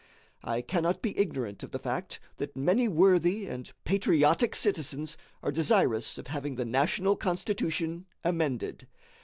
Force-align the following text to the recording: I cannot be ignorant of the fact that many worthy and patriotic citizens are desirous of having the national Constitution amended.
I 0.43 0.63
cannot 0.63 1.03
be 1.03 1.15
ignorant 1.15 1.61
of 1.61 1.69
the 1.69 1.77
fact 1.77 2.19
that 2.37 2.55
many 2.57 2.87
worthy 2.87 3.45
and 3.45 3.71
patriotic 3.83 4.55
citizens 4.55 5.15
are 5.43 5.51
desirous 5.51 6.17
of 6.17 6.25
having 6.25 6.55
the 6.55 6.65
national 6.65 7.15
Constitution 7.15 8.07
amended. 8.23 8.87